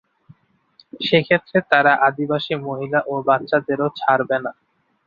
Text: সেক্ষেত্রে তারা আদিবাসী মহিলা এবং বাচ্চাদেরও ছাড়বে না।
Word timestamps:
সেক্ষেত্রে 1.01 1.57
তারা 1.71 1.91
আদিবাসী 2.07 2.53
মহিলা 2.67 2.99
এবং 3.03 3.19
বাচ্চাদেরও 3.27 3.87
ছাড়বে 3.99 4.37
না। 4.43 4.51